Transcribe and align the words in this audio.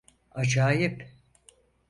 Acayip. 0.31 0.97